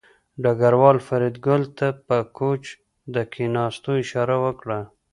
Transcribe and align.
ډګروال 0.43 0.97
فریدګل 1.07 1.63
ته 1.77 1.87
په 2.07 2.17
کوچ 2.37 2.63
د 3.13 3.15
کېناستو 3.33 3.89
اشاره 4.03 4.35
وکړه 4.45 4.79